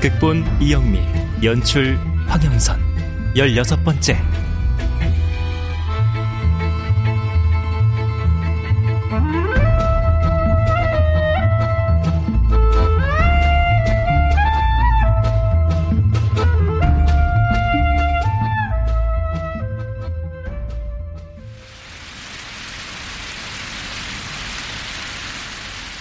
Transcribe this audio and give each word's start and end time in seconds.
극본 0.00 0.44
이영미 0.60 1.00
연출 1.42 1.98
황영선 2.26 2.80
열여섯 3.36 3.82
번째 3.84 4.16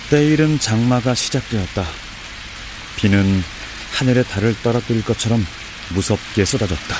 때이른 0.10 0.60
장마가 0.60 1.14
시작되었다. 1.14 1.84
비는 2.96 3.44
하늘의 3.96 4.26
달을 4.26 4.56
떨어뜨릴 4.62 5.06
것처럼 5.06 5.46
무섭게 5.90 6.44
쏟아졌다. 6.44 6.96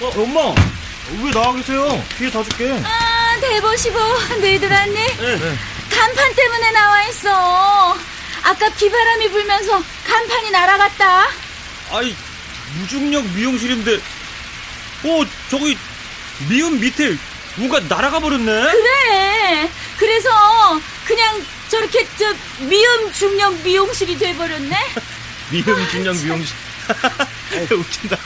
어, 0.00 0.12
엄마! 0.20 0.54
왜 1.22 1.30
나와 1.30 1.54
계세요? 1.54 2.04
피해 2.18 2.30
다 2.30 2.42
줄게. 2.42 2.70
아, 2.84 3.40
대보시고 3.40 3.98
너희들 4.40 4.70
왔니? 4.70 4.94
네. 4.94 5.56
간판 5.90 6.34
때문에 6.34 6.70
나와 6.72 7.02
있어. 7.04 7.96
아까 8.42 8.68
비바람이 8.74 9.30
불면서 9.30 9.82
간판이 10.06 10.50
날아갔다. 10.50 11.28
아이, 11.92 12.14
무중력 12.78 13.24
미용실인데, 13.30 13.94
어, 13.96 15.24
저기, 15.50 15.78
미음 16.48 16.80
밑에 16.80 17.16
우가 17.58 17.80
날아가 17.80 18.18
버렸네? 18.20 18.44
그래. 18.72 19.70
그래서 19.98 20.30
그냥 21.04 21.44
저렇게 21.68 22.06
저 22.18 22.32
미음 22.64 23.12
중력 23.12 23.54
미용실이 23.62 24.18
돼버렸네. 24.18 24.76
미음 25.50 25.88
중력 25.90 26.16
미용실. 26.16 26.54
웃긴다. 27.70 28.16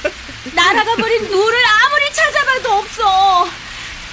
날아가 0.54 0.94
버린 0.96 1.22
누를 1.28 1.58
아무리 1.66 2.12
찾아봐도 2.12 2.72
없어. 2.72 3.48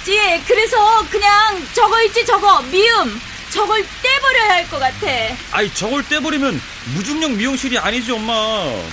예, 0.08 0.42
그래서 0.46 1.04
그냥 1.10 1.66
저거 1.74 2.00
있지 2.02 2.24
저거 2.24 2.62
미음 2.62 3.20
저걸 3.50 3.84
떼버려야 4.02 4.48
할 4.50 4.68
것 4.70 4.78
같아. 4.78 5.06
아이, 5.52 5.72
저걸 5.72 6.06
떼버리면 6.06 6.60
무중력 6.94 7.30
미용실이 7.32 7.78
아니지, 7.78 8.12
엄마. 8.12 8.34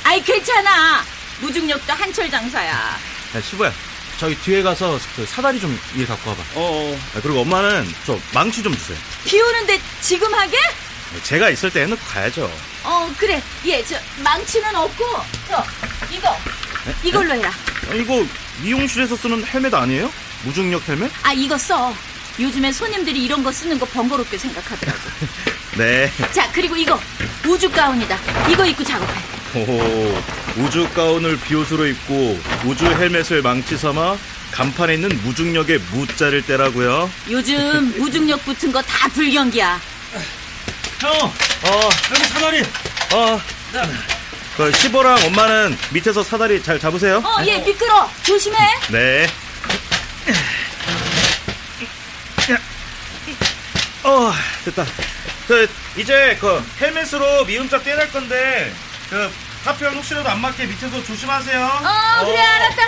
아이 0.04 0.22
괜찮아. 0.24 1.04
무중력도 1.42 1.92
한철 1.94 2.30
장사야. 2.32 2.72
야, 3.36 3.42
시보야. 3.42 3.74
저기 4.18 4.36
뒤에 4.40 4.64
가서 4.64 4.98
그 5.16 5.26
사다리 5.26 5.60
좀 5.60 5.78
위에 5.96 6.06
갖고 6.06 6.30
와봐. 6.30 6.44
어, 6.56 7.00
아, 7.16 7.20
그리고 7.22 7.42
엄마는 7.42 7.88
저 8.06 8.18
망치 8.34 8.64
좀 8.64 8.74
주세요. 8.74 8.98
비 9.26 9.40
오는데 9.42 9.80
지금 10.02 10.34
하게? 10.34 10.58
제가 11.24 11.50
있을 11.50 11.70
때 11.70 11.82
해놓고 11.82 12.02
가야죠. 12.06 12.52
어 12.84 13.14
그래. 13.18 13.42
예, 13.66 13.84
저 13.84 13.96
망치는 14.24 14.76
없고 14.76 15.04
저 15.48 15.64
이거 16.12 16.30
이걸로 17.04 17.34
해라. 17.34 17.52
아, 17.90 17.94
이거 17.94 18.26
미용실에서 18.62 19.16
쓰는 19.16 19.46
헬멧 19.46 19.74
아니에요? 19.74 20.12
무중력 20.44 20.88
헬멧? 20.88 21.12
아 21.24 21.34
이거 21.34 21.58
써. 21.58 21.94
요즘에 22.40 22.72
손님들이 22.72 23.24
이런 23.24 23.44
거 23.44 23.52
쓰는 23.52 23.80
거 23.80 23.86
번거롭게 23.86 24.38
생각하더라고. 24.38 25.00
네. 25.78 26.12
자 26.34 26.50
그리고 26.52 26.76
이거 26.76 27.00
우주 27.48 27.70
가운이다. 27.70 28.18
이거 28.50 28.66
입고 28.66 28.84
작업해. 28.84 29.14
오, 29.56 30.22
우주 30.58 30.88
가운을 30.94 31.38
비옷으로 31.42 31.86
입고 31.88 32.40
우주 32.66 32.86
헬멧을 32.86 33.42
망치 33.42 33.78
삼아 33.78 34.18
간판에 34.52 34.94
있는 34.96 35.10
무중력의 35.24 35.80
무자를 35.92 36.46
떼라고요. 36.46 37.10
요즘 37.30 37.94
무중력 38.00 38.44
붙은 38.46 38.72
거 38.72 38.82
다 38.84 39.10
불경기야. 39.10 39.82
형! 41.02 41.12
어, 41.12 41.90
여기 42.12 42.24
사다리! 42.26 42.62
어. 43.14 43.42
그 44.56 44.72
시보랑 44.72 45.18
엄마는 45.26 45.78
밑에서 45.92 46.24
사다리 46.24 46.64
잘 46.64 46.80
잡으세요. 46.80 47.18
어, 47.18 47.46
얘 47.46 47.60
미끄러. 47.60 48.10
조심해. 48.24 48.58
네. 48.90 49.28
어, 54.04 54.32
됐다. 54.64 54.86
그 55.48 55.68
이제 55.98 56.38
그 56.40 56.64
헬멧으로 56.80 57.44
미음자 57.46 57.82
떼낼 57.82 58.10
건데 58.12 58.74
그 59.10 59.30
하필 59.66 59.90
혹시라도 59.90 60.30
안 60.30 60.40
맞게 60.42 60.68
밑에서 60.68 61.04
조심하세요. 61.04 61.66
어, 61.66 62.26
그래 62.26 62.40
알았다. 62.40 62.84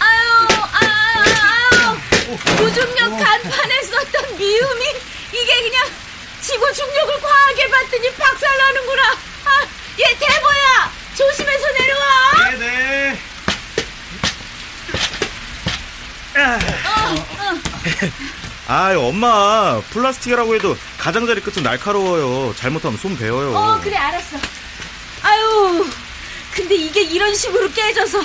아유, 0.00 0.48
아유, 0.72 1.24
아유. 1.42 1.98
무중력 2.62 3.10
간판에 3.18 3.82
썼던 3.84 4.36
미음이 4.36 4.84
이게 5.32 5.62
그냥 5.62 5.86
지구 6.42 6.70
중력을 6.74 7.20
과하게 7.22 7.70
받더니 7.70 8.14
박살나는구나. 8.16 9.02
아, 9.46 9.66
얘 9.98 10.18
대보야. 10.18 10.92
조심해서 11.16 11.72
내려와. 11.72 12.50
네네. 12.50 13.18
아, 18.68 18.94
엄마 18.98 19.80
플라스틱이라고 19.90 20.54
해도 20.54 20.76
가장자리 21.08 21.40
끝은 21.40 21.62
날카로워요. 21.62 22.54
잘못하면 22.54 22.98
손 22.98 23.16
베어요. 23.16 23.56
어, 23.56 23.80
그래 23.80 23.96
알았어. 23.96 24.36
아유, 25.22 25.88
근데 26.52 26.74
이게 26.74 27.00
이런 27.02 27.34
식으로 27.34 27.72
깨져서 27.72 28.22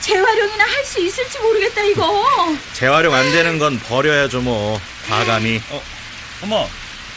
재활용이나 0.00 0.64
할 0.64 0.84
수 0.84 0.98
있을지 1.00 1.38
모르겠다 1.38 1.82
이거. 1.82 2.56
재활용 2.74 3.14
안 3.14 3.30
되는 3.30 3.60
건 3.60 3.78
버려야죠 3.78 4.40
뭐. 4.40 4.80
과감히. 5.08 5.62
어, 5.70 5.80
엄마, 6.42 6.66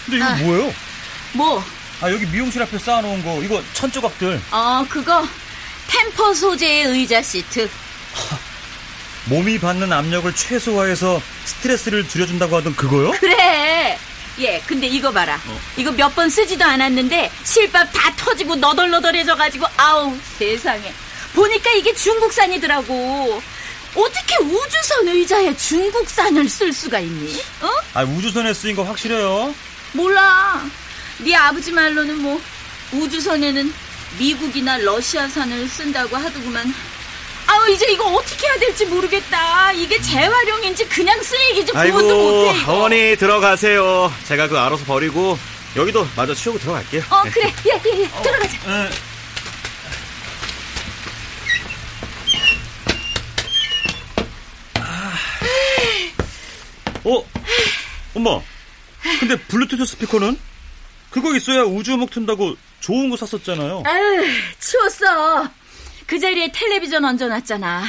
근데 0.06 0.18
이거 0.18 0.26
아. 0.28 0.36
뭐예요? 0.36 0.74
뭐? 1.32 1.66
아, 2.00 2.12
여기 2.12 2.28
미용실 2.28 2.62
앞에 2.62 2.78
쌓아놓은 2.78 3.24
거, 3.24 3.42
이거 3.42 3.64
천 3.74 3.92
조각들. 3.92 4.40
어, 4.52 4.86
그거 4.88 5.28
템퍼 5.88 6.36
소재의 6.36 6.84
의자 6.86 7.20
시트. 7.24 7.68
몸이 9.26 9.58
받는 9.58 9.92
압력을 9.92 10.32
최소화해서 10.36 11.20
스트레스를 11.46 12.08
줄여준다고 12.08 12.58
하던 12.58 12.76
그거요? 12.76 13.10
그래. 13.20 13.98
예, 14.40 14.62
근데 14.66 14.88
이거 14.88 15.12
봐라. 15.12 15.40
이거 15.78 15.92
몇 15.92 16.14
번 16.16 16.30
쓰지도 16.30 16.64
않았는데 16.66 17.32
실밥 17.44 17.90
다 17.94 18.14
터지고 18.16 18.56
너덜너덜해져가지고 18.56 19.66
아우 19.78 20.16
세상에. 20.38 20.94
보니까 21.34 21.72
이게 21.72 21.94
중국산이더라고. 21.94 23.42
어떻게 23.96 24.36
우주선 24.38 25.08
의자에 25.08 25.56
중국산을 25.56 26.50
쓸 26.50 26.74
수가 26.74 27.00
있니? 27.00 27.40
어? 27.62 27.70
아, 27.94 28.04
우주선에 28.04 28.54
쓰인 28.54 28.76
거 28.76 28.84
확실해요? 28.84 29.54
몰라. 29.94 30.64
네 31.20 31.36
아버지 31.36 31.72
말로는 31.72 32.18
뭐 32.20 32.42
우주선에는 32.92 33.72
미국이나 34.18 34.78
러시아산을 34.78 35.68
쓴다고 35.68 36.16
하더구만. 36.18 36.74
아우 37.48 37.70
이제 37.70 37.86
이거 37.92 38.06
어떻게 38.06 38.48
해야 38.48 38.58
될지 38.58 38.86
모르겠다. 38.86 39.72
이게 39.74 40.00
재활용인지 40.02 40.88
그냥 40.90 41.22
쓰레기지 41.22 41.72
구분도 41.72 42.18
못해 42.18 42.60
이거. 42.60 42.74
어머니 42.74 43.16
들어가세요. 43.18 44.12
제가 44.28 44.48
그 44.48 44.58
알아서 44.58 44.84
버리고 44.86 45.38
여기도 45.76 46.08
마저 46.16 46.34
치우고 46.34 46.60
들어갈게요. 46.60 47.04
어 47.10 47.24
그래 47.32 47.52
예예예 47.66 48.08
들어가자. 48.22 48.58
에, 48.68 48.90
어? 57.06 57.26
엄마, 58.16 58.40
근데 59.20 59.36
블루투스 59.36 59.86
스피커는? 59.86 60.38
그거 61.10 61.36
있어야 61.36 61.64
우주 61.64 61.94
음악 61.94 62.10
튼다고 62.12 62.56
좋은 62.80 63.10
거 63.10 63.18
샀었잖아요. 63.18 63.84
아유 63.86 64.26
추웠어. 64.60 65.50
그 66.08 66.20
자리에 66.20 66.52
텔레비전 66.52 67.04
얹어놨잖아. 67.06 67.84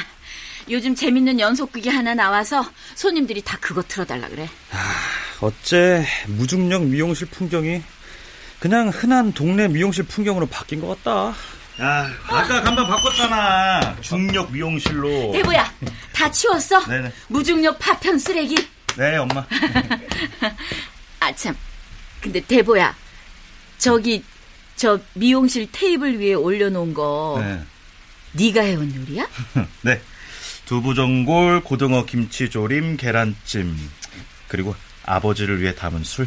요즘 0.70 0.94
재밌는 0.94 1.40
연속극이 1.40 1.88
하나 1.90 2.14
나와서 2.14 2.64
손님들이 2.94 3.42
다 3.42 3.58
그거 3.60 3.82
틀어달라 3.82 4.28
그래. 4.28 4.48
어째 5.40 6.06
무중력 6.28 6.84
미용실 6.84 7.26
풍경이 7.28 7.82
그냥 8.60 8.88
흔한 8.88 9.32
동네 9.32 9.68
미용실 9.68 10.04
풍경으로 10.04 10.46
바뀐 10.46 10.80
것 10.80 11.02
같다. 11.02 11.34
아, 11.78 12.08
아까 12.28 12.62
간판 12.62 12.86
바꿨잖아. 12.86 13.96
중력 14.00 14.50
미용실로. 14.52 15.32
대보야, 15.32 15.70
다 16.12 16.30
치웠어? 16.30 16.86
네네. 16.86 17.12
무중력 17.28 17.78
파편 17.80 18.18
쓰레기. 18.18 18.54
네, 18.96 19.16
엄마. 19.16 19.44
아, 21.18 21.34
참. 21.34 21.54
근데 22.20 22.40
대보야, 22.40 22.94
저기, 23.76 24.22
저 24.76 24.98
미용실 25.14 25.68
테이블 25.72 26.18
위에 26.20 26.34
올려놓은 26.34 26.94
거, 26.94 27.42
네. 27.44 27.60
네가 28.34 28.62
해온 28.62 28.94
요리야? 28.94 29.28
네. 29.82 30.00
두부전골, 30.66 31.62
고등어 31.62 32.04
김치조림, 32.04 32.96
계란찜. 32.96 33.76
그리고 34.48 34.74
아버지를 35.04 35.60
위해 35.60 35.74
담은 35.74 36.04
술. 36.04 36.26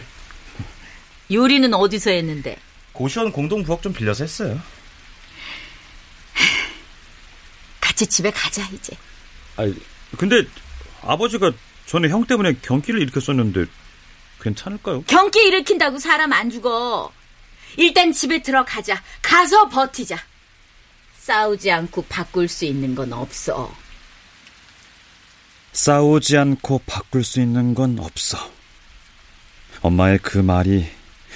요리는 1.32 1.74
어디서 1.74 2.12
했는데? 2.12 2.58
고시원 2.94 3.32
공동 3.32 3.64
부엌 3.64 3.82
좀 3.82 3.94
빌려서 3.94 4.24
했어요. 4.24 4.62
같이 7.82 8.06
집에 8.08 8.32
가자, 8.32 8.68
이제. 8.74 8.96
아니, 9.56 9.76
근데 10.18 10.44
아버지가 11.02 11.52
전에 11.86 12.10
형 12.10 12.26
때문에 12.26 12.54
경기를 12.62 13.02
일으켰었는데 13.02 13.66
괜찮을까요? 14.42 15.04
경기 15.08 15.40
일으킨다고 15.40 15.98
사람 15.98 16.32
안 16.32 16.50
죽어. 16.50 17.12
일단 17.76 18.12
집에 18.12 18.42
들어가자. 18.42 19.02
가서 19.22 19.68
버티자. 19.70 20.18
싸우지 21.28 21.70
않고 21.70 22.06
바꿀 22.08 22.48
수 22.48 22.64
있는 22.64 22.96
건 22.96 23.12
없어. 23.12 23.76
싸우지 25.74 26.38
않고 26.38 26.84
바꿀 26.86 27.26
수 27.26 27.42
있는 27.42 27.76
건 27.76 28.00
없어. 28.00 28.38
엄마의 29.82 30.20
그 30.20 30.38
말이 30.38 30.90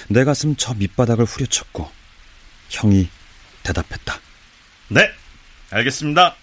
내 0.08 0.24
가슴 0.24 0.56
저 0.56 0.72
밑바닥을 0.72 1.26
후려쳤고 1.26 1.90
형이 2.70 3.10
대답했다. 3.64 4.18
네, 4.88 5.10
알겠습니다. 5.68 6.36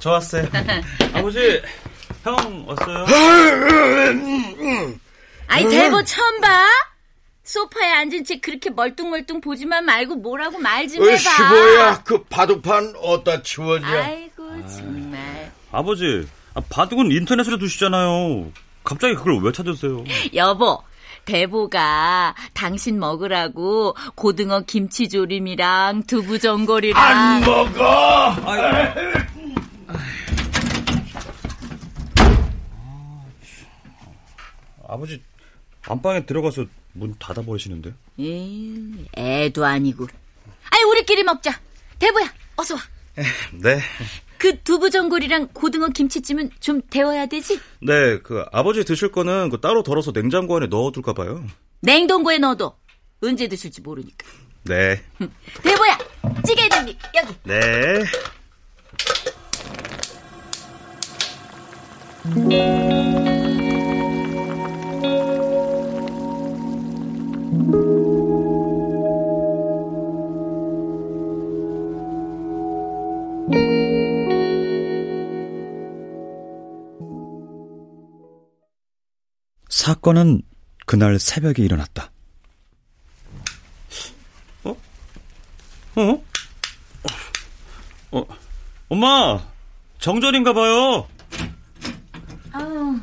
저, 0.00 0.08
저 0.08 0.10
왔어요. 0.12 0.46
아버지, 1.12 1.62
형 2.24 2.64
왔어요? 2.66 3.06
아이, 5.46 5.68
대보 5.68 6.02
처음 6.04 6.40
봐? 6.40 6.64
소파에 7.44 7.90
앉은 7.92 8.24
채 8.24 8.38
그렇게 8.38 8.70
멀뚱멀뚱 8.70 9.40
보지만 9.40 9.84
말고 9.84 10.16
뭐라고 10.16 10.58
말 10.58 10.88
좀 10.88 11.02
해봐. 11.02 11.12
으씨 11.14 11.42
뭐야 11.42 12.02
그 12.04 12.22
바둑판 12.24 12.94
어디다 13.02 13.42
치웠냐 13.42 13.88
아이고, 13.88 14.66
정말. 14.68 15.50
아 15.72 15.82
버지, 15.82 16.28
아, 16.54 16.60
바둑은 16.70 17.10
인터넷으로 17.10 17.58
두시잖아요. 17.58 18.52
갑자기 18.84 19.14
그걸 19.14 19.40
왜 19.42 19.50
찾으세요? 19.52 20.04
여보, 20.34 20.80
대보가 21.24 22.36
당신 22.54 23.00
먹으라고 23.00 23.96
고등어 24.14 24.60
김치조림이랑 24.60 26.04
두부전골이랑 26.04 27.02
안 27.02 27.40
먹어 27.40 28.36
아버지, 34.90 35.22
안방에 35.86 36.26
들어가서 36.26 36.66
문 36.92 37.14
닫아버리시는데? 37.18 37.94
에이, 38.18 39.06
애도 39.16 39.64
아니고. 39.64 40.06
아이, 40.70 40.82
우리끼리 40.82 41.22
먹자. 41.22 41.60
대보야, 41.98 42.32
어서 42.56 42.74
와. 42.74 42.80
네. 43.62 43.80
그 44.38 44.58
두부전골이랑 44.62 45.48
고등어 45.52 45.88
김치찜은 45.88 46.50
좀 46.60 46.80
데워야 46.90 47.26
되지? 47.26 47.60
네, 47.80 48.18
그 48.22 48.44
아버지 48.52 48.84
드실 48.84 49.12
거는 49.12 49.50
그 49.50 49.60
따로 49.60 49.82
덜어서 49.82 50.12
냉장고 50.12 50.56
안에 50.56 50.66
넣어둘까 50.66 51.12
봐요. 51.12 51.44
냉동고에 51.82 52.38
넣어도 52.38 52.76
언제 53.22 53.46
드실지 53.48 53.82
모르니까. 53.82 54.26
네. 54.64 55.02
대보야, 55.62 55.98
찌개 56.44 56.68
냄비 56.68 56.96
여기. 57.14 57.34
네. 57.44 58.04
사건은 79.80 80.42
그날 80.84 81.18
새벽에 81.18 81.62
일어났다. 81.62 82.10
어? 84.64 84.76
어? 88.10 88.26
엄마! 88.90 89.42
정전인가 89.98 90.52
봐요. 90.52 91.08
아우, 92.52 93.00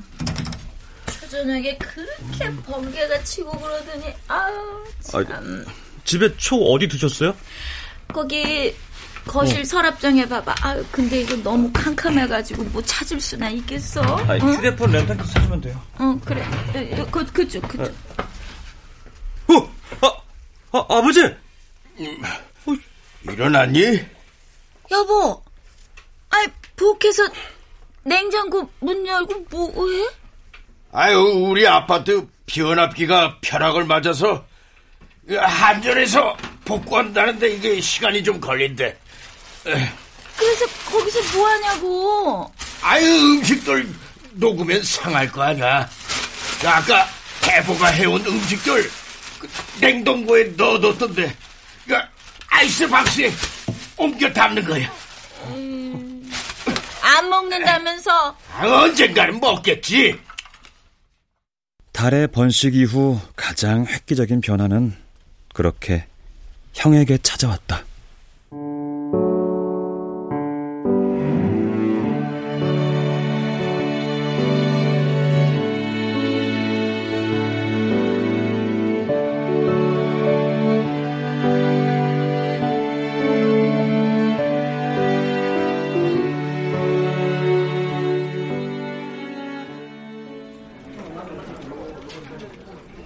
저녁에 1.32 1.76
그렇게 1.80 2.56
번개가 2.62 3.24
치고 3.24 3.50
그러더니 3.58 4.14
아우 4.28 4.84
참. 5.00 5.66
집에 6.04 6.38
초 6.38 6.58
어디 6.58 6.88
두셨어요? 6.88 7.36
거기 8.10 8.76
거실 9.28 9.66
서랍장 9.66 10.18
해봐봐. 10.18 10.56
아유 10.62 10.86
근데 10.92 11.22
이거 11.22 11.36
너무 11.38 11.72
캄캄해가지고 11.74 12.64
뭐 12.66 12.82
찾을 12.82 13.20
수나 13.20 13.50
있겠어? 13.50 14.02
아, 14.02 14.34
응? 14.36 14.40
휴대폰 14.54 14.92
렌탈 14.92 15.18
찾으면 15.18 15.62
돼요. 15.62 15.82
어 16.00 16.18
그래. 16.26 16.44
에, 16.76 16.80
에, 17.00 17.06
그 17.12 17.26
그쪽 17.32 17.68
그쪽. 17.68 17.94
어! 19.50 19.70
아, 20.02 20.18
아, 20.72 20.86
아버지! 20.98 21.22
일어났니? 23.24 24.00
여보, 24.92 25.44
아이 26.30 26.46
부엌에서 26.76 27.24
냉장고 28.04 28.70
문 28.80 29.06
열고 29.06 29.46
뭐해? 29.50 30.08
아유 30.94 31.18
우리 31.20 31.68
아파트 31.68 32.26
변압기가 32.46 33.40
벼락을 33.42 33.84
맞아서 33.86 34.46
한전에서 35.30 36.38
복구한다는데 36.66 37.50
이게 37.50 37.82
시간이 37.82 38.24
좀 38.24 38.40
걸린대 38.40 38.98
그래서 40.38 40.66
거기서 40.86 41.38
뭐 41.38 41.48
하냐고. 41.48 42.52
아유 42.82 43.06
음식들 43.06 43.88
녹으면 44.34 44.84
상할 44.84 45.32
거 45.32 45.42
아니야 45.42 45.90
아까 46.64 47.08
대보가 47.42 47.88
해온 47.88 48.24
음식들 48.26 48.90
그 49.40 49.50
냉동고에 49.82 50.44
넣어뒀던데 50.56 51.36
그 51.88 51.96
아이스박스에 52.50 53.32
옮겨 53.98 54.32
담는 54.32 54.64
거야 54.66 54.92
안 57.02 57.30
먹는다면서. 57.30 58.38
아, 58.54 58.68
언젠가는 58.68 59.40
먹겠지 59.40 60.20
달의 61.94 62.28
번식 62.28 62.76
이후 62.76 63.20
가장 63.36 63.86
획기적인 63.86 64.42
변화는 64.42 64.96
그렇게 65.54 66.06
형에게 66.76 67.18
찾아왔다. 67.18 67.84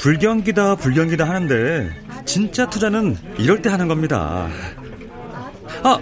불경기다 0.02 0.76
불경기다 0.78 1.30
하는데 1.30 1.92
진짜 2.26 2.68
투자는 2.68 3.16
이럴 3.38 3.62
때 3.62 3.70
하는 3.70 3.88
겁니다. 3.88 4.50
아, 5.84 6.00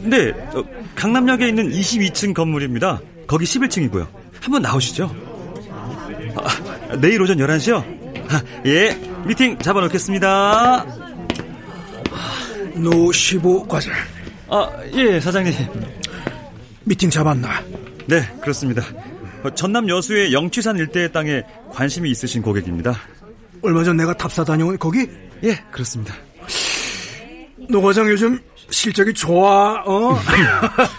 네, 0.00 0.30
어, 0.54 0.64
강남역에 0.94 1.48
있는 1.48 1.70
22층 1.70 2.32
건물입니다. 2.32 3.00
거기 3.26 3.44
11층이고요. 3.44 4.06
한번 4.40 4.62
나오시죠. 4.62 5.14
아, 6.36 6.96
내일 6.96 7.20
오전 7.20 7.36
11시요? 7.36 7.84
아, 8.30 8.42
예, 8.64 8.98
미팅 9.26 9.58
잡아놓겠습니다. 9.58 10.86
노15 12.76 13.68
과장. 13.68 13.92
아, 14.48 14.70
예, 14.94 15.20
사장님. 15.20 15.54
미팅 16.84 17.10
잡았나? 17.10 17.62
네, 18.06 18.22
그렇습니다. 18.40 18.82
어, 19.42 19.50
전남 19.54 19.86
여수의 19.90 20.32
영취산 20.32 20.78
일대의 20.78 21.12
땅에 21.12 21.42
관심이 21.70 22.10
있으신 22.10 22.40
고객입니다. 22.40 22.94
얼마 23.64 23.82
전 23.82 23.96
내가 23.96 24.12
답사 24.12 24.44
다녀온 24.44 24.78
거기? 24.78 25.08
예, 25.42 25.54
그렇습니다. 25.70 26.14
노 27.70 27.80
과장 27.80 28.06
요즘 28.10 28.38
실적이 28.68 29.14
좋아, 29.14 29.82
어? 29.86 30.18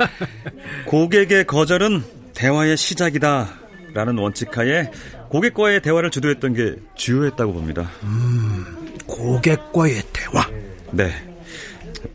고객의 0.85 1.45
거절은 1.45 2.03
대화의 2.33 2.75
시작이다. 2.75 3.47
라는 3.93 4.17
원칙하에 4.17 4.91
고객과의 5.29 5.81
대화를 5.81 6.09
주도했던 6.09 6.53
게 6.53 6.75
주효했다고 6.95 7.53
봅니다. 7.53 7.89
음, 8.03 8.65
고객과의 9.05 10.01
대화? 10.11 10.45
네. 10.91 11.13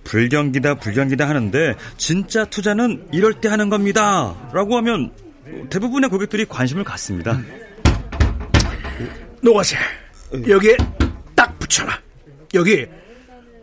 불경기다, 0.05 0.75
불경기다 0.75 1.29
하는데, 1.29 1.77
진짜 1.97 2.45
투자는 2.45 3.07
이럴 3.13 3.35
때 3.35 3.49
하는 3.49 3.71
겁니다. 3.71 4.35
라고 4.53 4.77
하면 4.79 5.13
대부분의 5.71 6.11
고객들이 6.11 6.45
관심을 6.45 6.85
갖습니다. 6.85 7.41
노가세, 9.43 9.77
여기에 10.49 10.77
딱 11.35 11.59
붙여놔. 11.59 11.99
여기, 12.55 12.87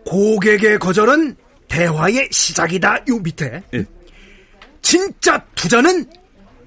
고객의 0.05 0.79
거절은 0.79 1.36
대화의 1.67 2.29
시작이다. 2.31 3.03
요 3.09 3.19
밑에. 3.19 3.62
예. 3.74 3.86
진짜 4.81 5.43
투자는 5.55 6.05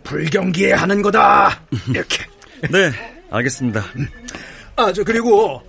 불경기에 0.04 0.72
하는 0.72 1.02
거다. 1.02 1.62
이렇게. 1.88 2.26
네, 2.70 2.92
알겠습니다. 3.30 3.84
아, 4.76 4.92
저, 4.92 5.04
그리고, 5.04 5.62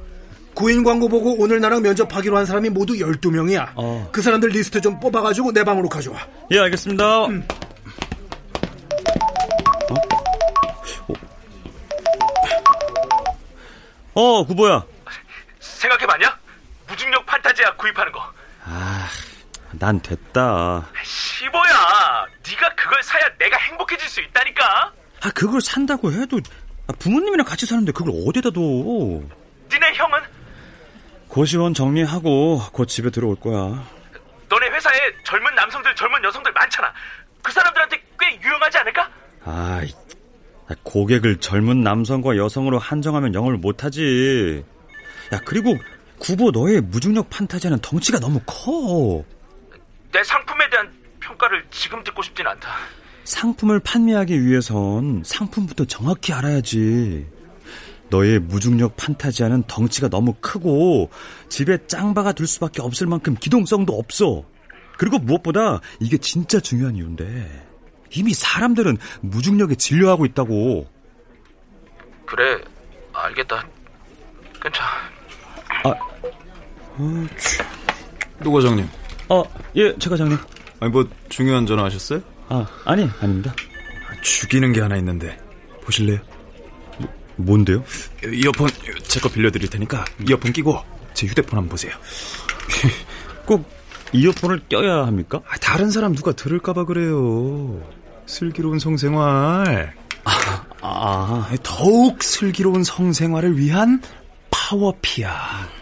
구인 0.54 0.84
광고 0.84 1.08
보고 1.08 1.34
오늘 1.40 1.62
나랑 1.62 1.82
면접하기로 1.82 2.38
한 2.38 2.46
사람이 2.46 2.70
모두 2.70 2.94
12명이야. 2.96 3.72
어. 3.76 4.10
그 4.12 4.22
사람들 4.22 4.50
리스트 4.50 4.82
좀 4.82 5.00
뽑아가지고 5.00 5.54
내 5.54 5.64
방으로 5.64 5.88
가져와. 5.88 6.28
예, 6.52 6.60
알겠습니다. 6.60 7.28
음. 7.28 7.44
어? 14.14 14.22
어, 14.22 14.46
구보야. 14.46 14.84
생각해봤냐? 15.60 16.38
무중력 16.88 17.26
판타지야 17.26 17.76
구입하는 17.76 18.12
거. 18.12 18.22
아, 18.66 19.08
난 19.72 20.00
됐다. 20.02 20.86
시보야, 21.04 22.26
네가 22.48 22.76
그걸 22.76 23.02
사야 23.04 23.24
내가 23.38 23.58
행복해질 23.58 24.08
수 24.10 24.22
있다니까. 24.22 24.92
아, 25.24 25.32
그걸 25.34 25.62
산다고 25.62 26.12
해도 26.12 26.40
아, 26.88 26.94
부모님이랑 27.00 27.46
같이 27.46 27.66
사는데 27.66 27.92
그걸 27.92 28.14
어디다 28.28 28.50
둬? 28.52 28.60
니네 28.60 29.94
형은? 29.94 30.20
고시원 31.30 31.74
정리하고 31.74 32.60
곧 32.74 32.86
집에 32.88 33.10
들어올 33.10 33.40
거야. 33.40 33.84
너네 34.50 34.68
회사에 34.68 35.00
젊은 35.24 35.56
남성들, 35.56 35.96
젊은 35.96 36.22
여성들 36.26 36.52
많잖아. 36.52 36.94
그 37.42 37.52
사람들한테 37.54 38.04
꽤 38.20 38.40
유용하지 38.42 38.78
않을까? 38.80 39.10
아, 39.46 39.82
고객을 40.84 41.38
젊은 41.38 41.82
남성과 41.82 42.38
여성으로 42.38 42.80
한정하면 42.80 43.34
영업을 43.34 43.58
못하지. 43.58 44.64
야, 45.34 45.40
그리고 45.46 45.76
구보 46.20 46.52
너의 46.52 46.82
무중력 46.82 47.30
판타지는 47.30 47.80
덩치가 47.82 48.20
너무 48.20 48.40
커. 48.46 49.24
내 50.12 50.24
상품에 50.24 50.70
대한 50.70 50.92
평가를 51.20 51.66
지금 51.72 52.04
듣고 52.04 52.22
싶진 52.22 52.46
않다. 52.46 52.70
상품을 53.24 53.80
판매하기 53.80 54.46
위해선 54.46 55.24
상품부터 55.26 55.86
정확히 55.86 56.34
알아야지. 56.34 57.28
너의 58.10 58.40
무중력 58.40 58.98
판타지아는 58.98 59.64
덩치가 59.68 60.10
너무 60.10 60.34
크고 60.42 61.10
집에 61.48 61.78
짱바가 61.88 62.34
들 62.34 62.46
수밖에 62.46 62.82
없을 62.82 63.08
만큼 63.08 63.36
기동성도 63.40 63.98
없어. 63.98 64.44
그리고 64.98 65.18
무엇보다 65.18 65.80
이게 66.00 66.18
진짜 66.18 66.60
중요한 66.60 66.96
이유인데 66.96 67.71
이미 68.14 68.34
사람들은 68.34 68.98
무중력에 69.22 69.76
진료하고 69.76 70.26
있다고. 70.26 70.88
그래, 72.26 72.62
알겠다. 73.14 73.66
괜찮아. 74.62 74.90
아, 75.84 75.90
어, 75.90 77.28
노 78.40 78.52
과장님. 78.52 78.88
아, 79.30 79.44
예, 79.76 79.96
최 79.98 80.10
과장님. 80.10 80.38
아니 80.80 80.92
뭐 80.92 81.08
중요한 81.30 81.66
전화 81.66 81.84
하셨어요? 81.86 82.22
아, 82.50 82.66
아니, 82.86 83.10
아닙니다. 83.22 83.54
죽이는 84.22 84.72
게 84.74 84.82
하나 84.82 84.98
있는데 84.98 85.38
보실래요? 85.84 86.20
뭔데요? 87.38 87.84
이어폰 88.24 88.68
제 89.04 89.20
거 89.20 89.30
빌려드릴 89.30 89.70
테니까 89.70 90.06
이어폰 90.28 90.52
끼고 90.54 90.78
제 91.14 91.26
휴대폰 91.28 91.58
한번 91.58 91.70
보세요. 91.70 91.94
꼭 93.46 93.68
이어폰을 94.14 94.62
껴야 94.70 95.06
합니까? 95.08 95.42
아, 95.48 95.58
다른 95.58 95.90
사람 95.90 96.14
누가 96.14 96.34
들을까봐 96.34 96.86
그래요. 96.86 97.82
슬기로운 98.32 98.80
성생활. 98.80 99.94
아, 100.24 100.64
아, 100.82 101.50
더욱 101.64 102.24
슬기로운 102.24 102.84
성생활을 102.84 103.58
위한 103.58 104.02
파워피아. 104.50 105.81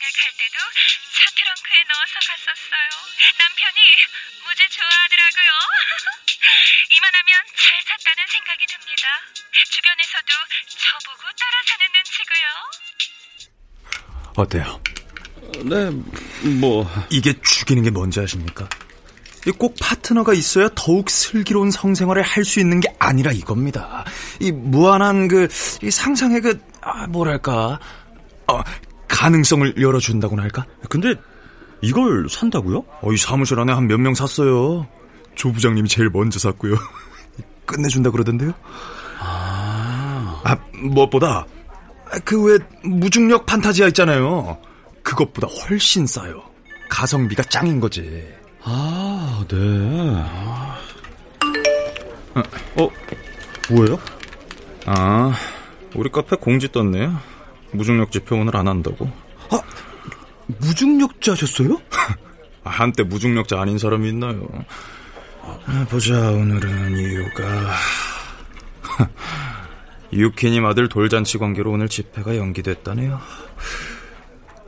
여행을 0.00 0.12
갈 0.16 0.32
때도 0.40 0.56
차 1.12 1.28
트렁크에 1.36 1.84
넣어서 1.92 2.16
갔었어요. 2.24 2.88
남편이 3.36 3.80
무지 4.48 4.64
좋아하더라고요. 4.72 5.50
이만하면 6.96 7.30
잘 7.52 7.76
샀다는 7.84 8.24
생각이 8.32 8.64
듭니다. 8.64 9.04
주변에서도 9.68 10.30
저보고 10.80 11.22
따라 11.36 11.54
사는 11.68 11.84
눈치고요. 11.92 12.46
어때요? 14.40 14.80
네, 15.68 15.90
뭐 16.60 16.88
이게 17.10 17.34
죽이는 17.42 17.82
게 17.82 17.90
뭔지 17.90 18.20
아십니까? 18.20 18.68
꼭 19.58 19.74
파트너가 19.80 20.32
있어야 20.34 20.68
더욱 20.74 21.10
슬기로운 21.10 21.70
성생활을 21.70 22.22
할 22.22 22.44
수 22.44 22.60
있는 22.60 22.80
게 22.80 22.94
아니라 22.98 23.32
이겁니다. 23.32 24.04
이 24.38 24.50
무한한 24.50 25.28
그 25.28 25.48
상상의 25.50 26.40
그 26.40 26.58
아, 26.80 27.06
뭐랄까 27.06 27.78
어, 28.46 28.62
가능성을 29.10 29.74
열어준다고나 29.80 30.42
할까? 30.42 30.64
근데 30.88 31.14
이걸 31.82 32.28
산다고요? 32.28 32.84
어, 33.02 33.12
이 33.12 33.16
사무실 33.16 33.58
안에 33.58 33.72
한 33.72 33.86
몇 33.86 33.98
명 34.00 34.14
샀어요. 34.14 34.86
조 35.34 35.52
부장님이 35.52 35.88
제일 35.88 36.10
먼저 36.10 36.38
샀고요. 36.38 36.74
끝내준다 37.66 38.10
그러던데요. 38.10 38.52
아, 39.20 40.40
아 40.44 40.56
무엇보다 40.74 41.46
그왜 42.24 42.58
무중력 42.84 43.46
판타지아 43.46 43.88
있잖아요. 43.88 44.58
그것보다 45.02 45.46
훨씬 45.48 46.06
싸요. 46.06 46.42
가성비가 46.88 47.42
짱인 47.44 47.80
거지. 47.80 48.26
아, 48.62 49.44
네. 49.48 49.56
어, 52.76 52.88
뭐예요? 53.70 53.98
아, 54.86 55.32
우리 55.94 56.10
카페 56.10 56.36
공지 56.36 56.70
떴네요. 56.70 57.18
무중력 57.72 58.10
지표 58.10 58.36
오늘 58.36 58.56
안 58.56 58.68
한다고. 58.68 59.10
아, 59.50 59.60
무중력자셨어요? 60.46 61.80
아, 62.64 62.70
한때 62.70 63.02
무중력자 63.02 63.60
아닌 63.60 63.78
사람이 63.78 64.08
있나요? 64.08 64.46
아, 65.42 65.86
보자, 65.88 66.30
오늘은 66.30 66.96
이유가. 66.98 67.74
유키님 70.12 70.66
아들 70.66 70.88
돌잔치 70.88 71.38
관계로 71.38 71.70
오늘 71.70 71.88
집회가 71.88 72.36
연기됐다네요. 72.36 73.20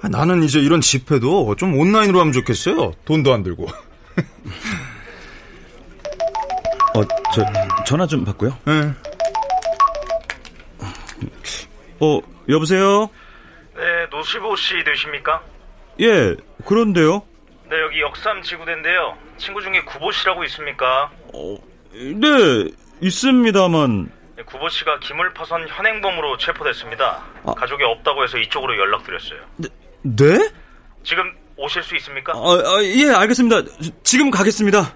아, 0.02 0.08
나는 0.08 0.42
이제 0.42 0.60
이런 0.60 0.80
집회도 0.80 1.56
좀 1.56 1.78
온라인으로 1.78 2.20
하면 2.20 2.32
좋겠어요. 2.32 2.92
돈도 3.04 3.32
안 3.32 3.42
들고. 3.42 3.66
어, 6.94 7.02
저 7.34 7.42
전화 7.84 8.06
좀 8.06 8.24
받고요. 8.24 8.56
네. 8.66 8.92
어, 12.00 12.20
여보세요? 12.48 13.10
네, 13.76 14.06
노시보 14.10 14.56
씨 14.56 14.82
되십니까? 14.84 15.42
예, 16.00 16.36
그런데요. 16.64 17.22
네, 17.70 17.80
여기 17.80 18.00
역삼 18.00 18.42
지구대인데요. 18.42 19.16
친구 19.38 19.62
중에 19.62 19.82
구보 19.84 20.12
씨라고 20.12 20.44
있습니까? 20.44 21.10
어, 21.32 21.56
네, 21.92 22.70
있습니다만. 23.00 24.10
네, 24.36 24.42
구보 24.44 24.68
씨가 24.68 24.98
기물파손 25.00 25.68
현행범으로 25.68 26.36
체포됐습니다. 26.38 27.22
아. 27.44 27.54
가족이 27.54 27.82
없다고 27.84 28.24
해서 28.24 28.38
이쪽으로 28.38 28.76
연락드렸어요. 28.76 29.40
네? 29.56 29.68
네? 30.02 30.50
지금 31.04 31.24
오실 31.56 31.82
수 31.82 31.96
있습니까? 31.96 32.32
아, 32.34 32.38
아, 32.38 32.82
예, 32.82 33.10
알겠습니다. 33.10 33.62
지금 34.02 34.30
가겠습니다. 34.30 34.94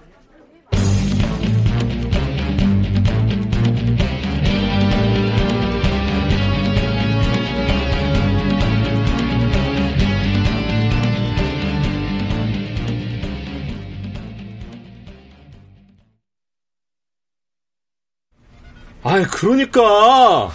아이, 19.17 19.25
그러니까. 19.25 20.51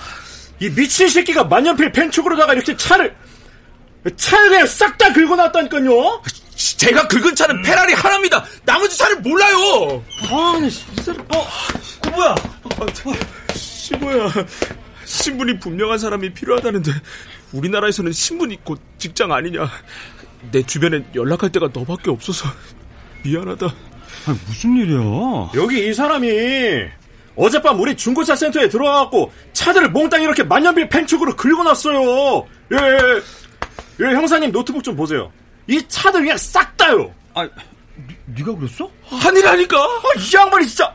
이 0.59 0.69
미친 0.69 1.09
새끼가 1.09 1.43
만년필 1.45 1.91
펜촉으로다가 1.91 2.53
이렇게 2.53 2.77
차를, 2.77 3.15
차를 4.15 4.49
그냥 4.49 4.67
싹 4.67 4.97
다 4.97 5.11
긁어 5.11 5.35
놨다니까요? 5.35 6.21
제가 6.77 7.07
긁은 7.07 7.35
차는 7.35 7.57
음. 7.57 7.61
페라리 7.63 7.93
하나입니다. 7.93 8.45
나머지 8.63 8.95
차를 8.97 9.17
몰라요. 9.21 10.03
아니, 10.29 10.67
이 10.67 11.01
사람, 11.01 11.21
어, 11.33 11.47
그 12.03 12.09
뭐야? 12.09 12.35
시보야, 13.55 14.31
신분이 15.05 15.59
분명한 15.59 15.97
사람이 15.97 16.33
필요하다는데 16.33 16.91
우리나라에서는 17.53 18.11
신분이 18.11 18.63
곧 18.63 18.79
직장 18.99 19.31
아니냐. 19.31 19.67
내 20.51 20.61
주변엔 20.61 21.07
연락할 21.15 21.51
때가 21.51 21.69
너밖에 21.73 22.11
없어서 22.11 22.47
미안하다. 23.23 23.65
아니, 24.27 24.39
무슨 24.45 24.77
일이야? 24.77 25.51
여기 25.55 25.87
이 25.89 25.93
사람이 25.93 26.29
어젯밤 27.35 27.79
우리 27.79 27.95
중고차 27.95 28.35
센터에 28.35 28.67
들어와갖고 28.69 29.31
차들을 29.53 29.89
몽땅 29.91 30.21
이렇게 30.21 30.43
만년필 30.43 30.89
펜촉으로 30.89 31.35
긁어놨어요. 31.35 32.47
예, 32.73 32.77
예, 32.77 33.21
예, 34.01 34.05
형사님 34.13 34.51
노트북 34.51 34.83
좀 34.83 34.95
보세요. 34.95 35.31
이 35.67 35.81
차들 35.87 36.21
그냥 36.21 36.37
싹 36.37 36.75
다요. 36.77 37.13
아, 37.33 37.43
니, 38.35 38.43
가 38.43 38.55
그랬어? 38.55 38.89
아니라니까. 39.09 39.77
아, 39.77 40.01
이 40.17 40.35
양반이 40.35 40.67
진짜 40.67 40.93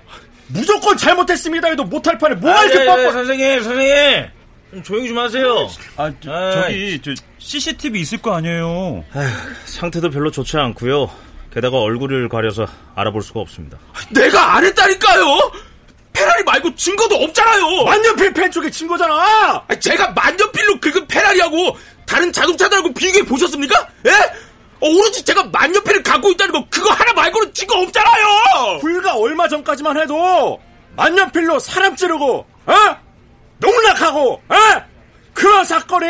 무조건 0.48 0.96
잘못했습니다 0.96 1.68
해도 1.68 1.84
못할 1.84 2.18
판에 2.18 2.34
뭐가 2.34 2.60
아, 2.60 2.64
이렇게 2.64 2.80
예, 2.82 2.86
뻔뻔. 2.86 3.12
선생님, 3.12 3.62
선생님. 3.62 4.26
좀 4.72 4.82
조용히 4.82 5.08
좀 5.08 5.18
하세요. 5.18 5.68
아, 5.96 6.12
저, 6.20 6.68
기 6.68 7.00
저, 7.02 7.14
CCTV 7.38 8.00
있을 8.00 8.18
거 8.18 8.34
아니에요. 8.34 9.04
아휴, 9.14 9.28
상태도 9.64 10.10
별로 10.10 10.30
좋지 10.30 10.56
않고요. 10.56 11.08
게다가 11.52 11.78
얼굴을 11.78 12.28
가려서 12.28 12.66
알아볼 12.94 13.22
수가 13.22 13.40
없습니다. 13.40 13.78
내가 14.10 14.56
안 14.56 14.64
했다니까요! 14.64 15.52
말고 16.56 16.74
증거도 16.74 17.16
없잖아요! 17.16 17.84
만년필 17.84 18.32
펜 18.32 18.50
쪽에 18.50 18.70
증거잖아! 18.70 19.62
제가 19.80 20.10
만년필로 20.10 20.80
긁은 20.80 21.06
페라리하고 21.06 21.76
다른 22.06 22.32
자동차들하고 22.32 22.92
비교해 22.94 23.24
보셨습니까? 23.24 23.88
예? 24.06 24.10
어, 24.80 24.88
오로지 24.88 25.24
제가 25.24 25.44
만년필을 25.44 26.02
갖고 26.02 26.30
있다는 26.30 26.52
거 26.52 26.66
그거 26.68 26.90
하나 26.92 27.12
말고는 27.12 27.52
증거 27.54 27.80
없잖아요! 27.80 28.78
불과 28.80 29.14
얼마 29.16 29.48
전까지만 29.48 30.00
해도 30.00 30.60
만년필로 30.96 31.58
사람 31.58 31.94
찌르고 31.96 32.46
어? 32.66 32.74
농락하고 33.58 34.42
어? 34.48 34.56
그런 35.34 35.64
사건이 35.64 36.06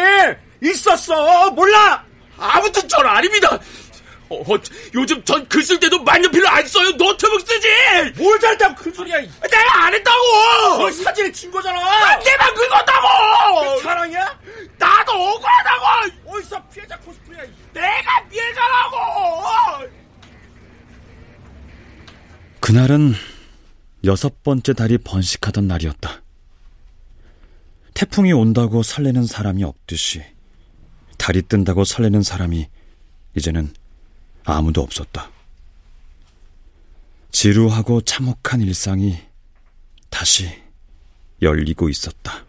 있었어 0.63 1.51
몰라? 1.51 2.05
아무튼 2.39 2.87
전 2.89 3.07
아닙니다. 3.07 3.59
어, 4.29 4.37
어, 4.55 4.59
요즘 4.95 5.23
전 5.25 5.47
글 5.49 5.63
쓸 5.63 5.79
때도 5.79 6.03
만년필로 6.03 6.49
안 6.49 6.67
써요. 6.67 6.91
노트북 6.97 7.41
쓰지. 7.41 7.69
뭘 8.17 8.39
잘다고 8.41 8.75
큰 8.75 8.93
소리야. 8.93 9.21
내가 9.21 9.85
안 9.85 9.95
했다고. 9.95 10.79
그 10.85 10.93
사진에 10.93 11.31
친 11.33 11.51
거잖아. 11.51 11.79
아, 11.81 12.19
내가 12.19 12.53
긁었다고. 12.55 13.77
그 13.77 13.83
사랑이야? 13.83 14.41
나도 14.79 15.13
억울하다고. 15.13 15.87
어디서 16.27 16.63
피해자 16.69 16.99
코스프레야. 16.99 17.45
내가 17.73 18.29
피해자라고. 18.29 19.89
그날은 22.61 23.15
여섯 24.05 24.43
번째 24.43 24.73
달이 24.73 24.99
번식하던 24.99 25.69
날이었다. 25.69 26.23
태풍이 27.95 28.33
온다고 28.33 28.83
설레는 28.83 29.25
사람이 29.27 29.65
없듯이 29.65 30.23
달이 31.17 31.43
뜬다고 31.43 31.85
설레는 31.85 32.23
사람이 32.23 32.69
이제는 33.37 33.73
아무도 34.47 34.81
없었다. 34.81 35.29
지루하고 37.33 38.01
참혹한 38.01 38.61
일상이 38.61 39.19
다시 40.09 40.49
열리고 41.43 41.89
있었다. 41.89 42.47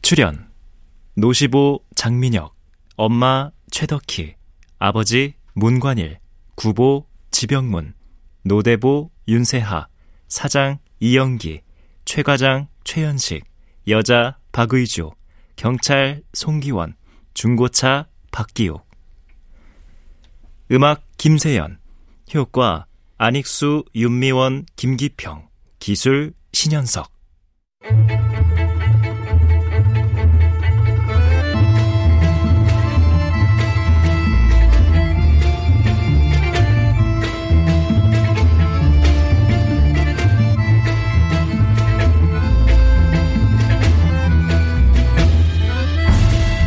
출연 0.00 0.50
노시보 1.14 1.82
장민혁 1.96 2.54
엄마 2.96 3.50
최덕희 3.70 4.36
아버지 4.78 5.34
문관일 5.54 6.18
구보 6.54 7.06
지병문 7.30 7.94
노대보 8.44 9.10
윤세하, 9.28 9.86
사장 10.28 10.78
이영기, 10.98 11.60
최과장 12.04 12.66
최현식, 12.84 13.44
여자 13.88 14.36
박의주, 14.50 15.10
경찰 15.56 16.22
송기원, 16.32 16.94
중고차 17.34 18.06
박기욱. 18.32 18.84
음악 20.72 21.04
김세연, 21.18 21.78
효과 22.34 22.86
안익수, 23.18 23.84
윤미원, 23.94 24.66
김기평, 24.74 25.48
기술 25.78 26.32
신현석. 26.52 27.11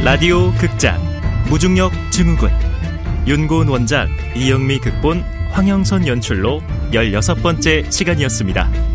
라디오 0.06 0.52
극장 0.60 1.02
무중력 1.50 1.92
증후군 2.12 2.52
윤고은 3.26 3.68
원작 3.68 4.08
이영미 4.36 4.78
극본 4.78 5.24
황영선 5.50 6.06
연출로 6.06 6.62
16번째 6.92 7.92
시간이었습니다. 7.92 8.95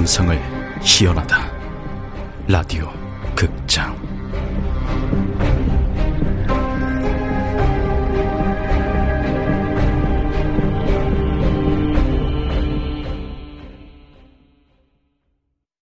상상을 0.00 0.40
희연하다. 0.80 1.36
라디오 2.48 2.99